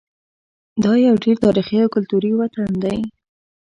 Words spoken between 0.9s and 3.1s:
یو ډېر تاریخي او کلتوري وطن دی.